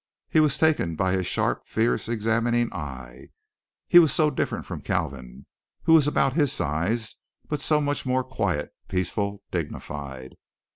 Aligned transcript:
He 0.29 0.39
was 0.39 0.57
taken 0.57 0.95
by 0.95 1.11
his 1.11 1.27
sharp, 1.27 1.67
fierce, 1.67 2.09
examining 2.09 2.73
eye. 2.73 3.27
He 3.87 3.99
was 3.99 4.11
so 4.11 4.31
different 4.31 4.65
from 4.65 4.81
Kalvin, 4.81 5.45
who 5.83 5.93
was 5.93 6.07
about 6.07 6.33
his 6.33 6.51
size, 6.51 7.17
but 7.47 7.59
so 7.59 7.79
much 7.79 8.03
more 8.03 8.23
quiet, 8.23 8.73
peaceful, 8.87 9.43
dignified. 9.51 10.37